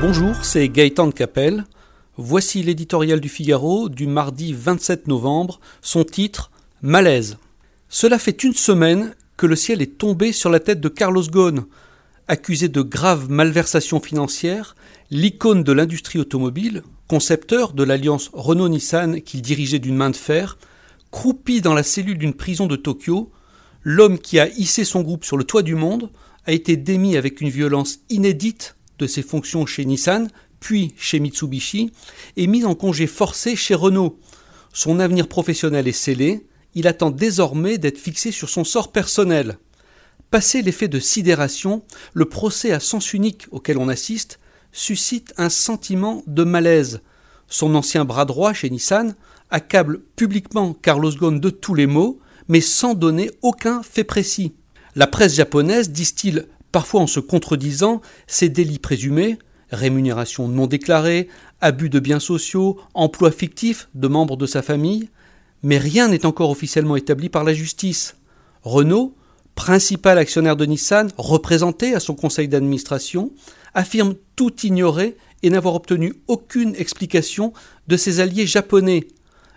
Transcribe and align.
Bonjour, 0.00 0.44
c'est 0.44 0.68
Gaëtan 0.68 1.08
de 1.08 1.12
Capelle. 1.12 1.64
Voici 2.16 2.62
l'éditorial 2.62 3.18
du 3.18 3.28
Figaro 3.28 3.88
du 3.88 4.06
mardi 4.06 4.52
27 4.52 5.08
novembre, 5.08 5.58
son 5.82 6.04
titre 6.04 6.52
Malaise. 6.82 7.36
Cela 7.88 8.20
fait 8.20 8.44
une 8.44 8.54
semaine 8.54 9.16
que 9.36 9.46
le 9.46 9.56
ciel 9.56 9.82
est 9.82 9.98
tombé 9.98 10.30
sur 10.30 10.50
la 10.50 10.60
tête 10.60 10.80
de 10.80 10.88
Carlos 10.88 11.24
Ghosn. 11.24 11.64
Accusé 12.28 12.68
de 12.68 12.80
graves 12.80 13.28
malversations 13.28 13.98
financières, 13.98 14.76
l'icône 15.10 15.64
de 15.64 15.72
l'industrie 15.72 16.20
automobile, 16.20 16.84
concepteur 17.08 17.72
de 17.72 17.82
l'alliance 17.82 18.30
Renault-Nissan 18.32 19.20
qu'il 19.22 19.42
dirigeait 19.42 19.80
d'une 19.80 19.96
main 19.96 20.10
de 20.10 20.16
fer, 20.16 20.58
croupi 21.10 21.60
dans 21.60 21.74
la 21.74 21.82
cellule 21.82 22.18
d'une 22.18 22.34
prison 22.34 22.68
de 22.68 22.76
Tokyo, 22.76 23.32
l'homme 23.82 24.20
qui 24.20 24.38
a 24.38 24.46
hissé 24.46 24.84
son 24.84 25.02
groupe 25.02 25.24
sur 25.24 25.36
le 25.36 25.42
toit 25.42 25.62
du 25.62 25.74
monde 25.74 26.08
a 26.46 26.52
été 26.52 26.76
démis 26.76 27.16
avec 27.16 27.40
une 27.40 27.50
violence 27.50 27.98
inédite 28.10 28.76
de 28.98 29.06
ses 29.06 29.22
fonctions 29.22 29.66
chez 29.66 29.84
Nissan, 29.84 30.28
puis 30.60 30.92
chez 30.98 31.20
Mitsubishi, 31.20 31.92
et 32.36 32.46
mis 32.46 32.64
en 32.64 32.74
congé 32.74 33.06
forcé 33.06 33.56
chez 33.56 33.74
Renault. 33.74 34.18
Son 34.72 35.00
avenir 35.00 35.28
professionnel 35.28 35.88
est 35.88 35.92
scellé, 35.92 36.46
il 36.74 36.86
attend 36.86 37.10
désormais 37.10 37.78
d'être 37.78 37.98
fixé 37.98 38.30
sur 38.30 38.48
son 38.48 38.64
sort 38.64 38.92
personnel. 38.92 39.58
Passé 40.30 40.62
l'effet 40.62 40.88
de 40.88 41.00
sidération, 41.00 41.82
le 42.12 42.26
procès 42.26 42.72
à 42.72 42.80
sens 42.80 43.14
unique 43.14 43.46
auquel 43.50 43.78
on 43.78 43.88
assiste 43.88 44.38
suscite 44.72 45.32
un 45.38 45.48
sentiment 45.48 46.22
de 46.26 46.44
malaise. 46.44 47.00
Son 47.48 47.74
ancien 47.74 48.04
bras 48.04 48.26
droit 48.26 48.52
chez 48.52 48.68
Nissan 48.68 49.14
accable 49.50 50.00
publiquement 50.16 50.74
Carlos 50.74 51.12
Ghosn 51.12 51.40
de 51.40 51.50
tous 51.50 51.74
les 51.74 51.86
maux, 51.86 52.20
mais 52.48 52.60
sans 52.60 52.94
donner 52.94 53.30
aucun 53.42 53.82
fait 53.82 54.04
précis. 54.04 54.52
La 54.94 55.06
presse 55.06 55.34
japonaise 55.34 55.90
distille, 55.90 56.44
parfois 56.72 57.00
en 57.00 57.06
se 57.06 57.20
contredisant, 57.20 58.00
ses 58.26 58.48
délits 58.48 58.78
présumés, 58.78 59.38
rémunération 59.70 60.48
non 60.48 60.66
déclarée, 60.66 61.28
abus 61.60 61.90
de 61.90 62.00
biens 62.00 62.20
sociaux, 62.20 62.80
emploi 62.94 63.30
fictif 63.30 63.88
de 63.94 64.08
membres 64.08 64.36
de 64.36 64.46
sa 64.46 64.62
famille, 64.62 65.10
mais 65.62 65.78
rien 65.78 66.08
n'est 66.08 66.26
encore 66.26 66.50
officiellement 66.50 66.96
établi 66.96 67.28
par 67.28 67.44
la 67.44 67.52
justice. 67.52 68.16
Renault, 68.62 69.14
principal 69.54 70.18
actionnaire 70.18 70.56
de 70.56 70.66
Nissan, 70.66 71.08
représenté 71.16 71.94
à 71.94 72.00
son 72.00 72.14
conseil 72.14 72.48
d'administration, 72.48 73.32
affirme 73.74 74.14
tout 74.36 74.54
ignorer 74.64 75.16
et 75.42 75.50
n'avoir 75.50 75.74
obtenu 75.74 76.14
aucune 76.26 76.74
explication 76.76 77.52
de 77.86 77.96
ses 77.96 78.20
alliés 78.20 78.46
japonais. 78.46 79.08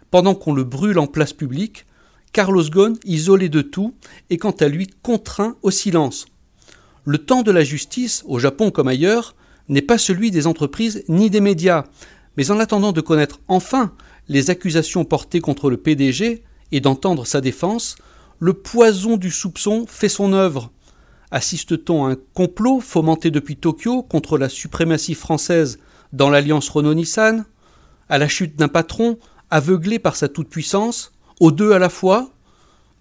Pendant 0.09 0.35
qu'on 0.35 0.53
le 0.53 0.63
brûle 0.63 1.00
en 1.00 1.07
place 1.07 1.33
publique, 1.33 1.85
Carlos 2.33 2.63
Ghosn, 2.63 2.97
isolé 3.05 3.50
de 3.50 3.61
tout, 3.61 3.94
est 4.30 4.38
quant 4.38 4.52
à 4.52 4.67
lui 4.67 4.88
contraint 5.02 5.55
au 5.63 5.72
silence. 5.72 6.25
Le 7.03 7.17
temps 7.17 7.41
de 7.41 7.52
la 7.52 7.63
justice, 7.63 8.23
au 8.27 8.38
Japon 8.38 8.69
comme 8.69 8.88
ailleurs, 8.88 9.35
n'est 9.69 9.81
pas 9.81 9.97
celui 9.97 10.30
des 10.30 10.45
entreprises 10.45 11.03
ni 11.07 11.31
des 11.31 11.41
médias, 11.41 11.85
mais 12.38 12.52
en 12.52 12.59
attendant 12.59 12.91
de 12.91 13.02
connaître 13.02 13.39
enfin 13.47 13.94
les 14.27 14.52
accusations 14.52 15.03
portées 15.03 15.41
contre 15.41 15.69
le 15.69 15.77
PDG 15.77 16.44
et 16.72 16.79
d'entendre 16.79 17.25
sa 17.25 17.41
défense, 17.41 17.95
le 18.39 18.53
poison 18.53 19.17
du 19.17 19.31
soupçon 19.31 19.85
fait 19.88 20.09
son 20.09 20.33
œuvre. 20.33 20.72
Assiste-t-on 21.31 22.05
à 22.05 22.11
un 22.11 22.17
complot 22.33 22.81
fomenté 22.81 23.31
depuis 23.31 23.55
Tokyo 23.55 24.03
contre 24.03 24.38
la 24.38 24.49
suprématie 24.49 25.16
française 25.16 25.79
dans 26.13 26.29
l'alliance 26.29 26.69
Renault-Nissan 26.69 27.45
À 28.09 28.17
la 28.17 28.27
chute 28.27 28.57
d'un 28.57 28.67
patron 28.67 29.17
aveuglé 29.49 29.97
par 29.97 30.16
sa 30.16 30.27
toute-puissance 30.27 31.13
Aux 31.39 31.52
deux 31.52 31.72
à 31.72 31.79
la 31.79 31.89
fois? 31.89 32.29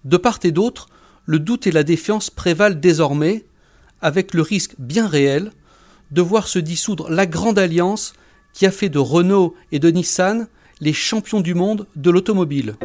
De 0.05 0.17
part 0.17 0.39
et 0.43 0.51
d'autre, 0.51 0.87
le 1.25 1.39
doute 1.39 1.67
et 1.67 1.71
la 1.71 1.83
défiance 1.83 2.29
prévalent 2.29 2.79
désormais, 2.79 3.45
avec 4.01 4.33
le 4.33 4.41
risque 4.41 4.75
bien 4.77 5.07
réel 5.07 5.51
de 6.11 6.21
voir 6.21 6.47
se 6.47 6.59
dissoudre 6.59 7.09
la 7.09 7.25
grande 7.25 7.59
alliance 7.59 8.13
qui 8.53 8.65
a 8.65 8.71
fait 8.71 8.89
de 8.89 8.99
Renault 8.99 9.55
et 9.71 9.79
de 9.79 9.89
Nissan 9.89 10.47
les 10.81 10.93
champions 10.93 11.41
du 11.41 11.53
monde 11.53 11.87
de 11.95 12.09
l'automobile. 12.09 12.75